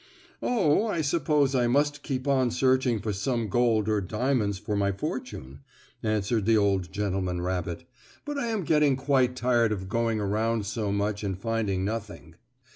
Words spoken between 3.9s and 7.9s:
diamonds for my fortune," answered the old gentleman rabbit.